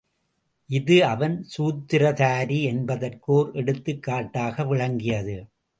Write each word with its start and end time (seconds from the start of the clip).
இது 0.69 1.05
அவன் 1.05 1.45
சூத்திரதாரி 1.57 2.61
என்பதற்கும் 2.61 3.35
ஓர் 3.35 3.51
எடுத்துக் 3.53 4.03
காட்டாக 4.03 4.65
விளங்கியது. 4.65 5.47